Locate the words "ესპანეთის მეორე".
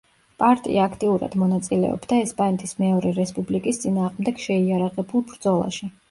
2.21-3.11